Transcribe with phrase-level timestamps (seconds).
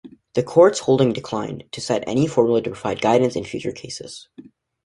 [0.33, 4.27] The Court's holding declined to set any formula to provide guidance in future cases.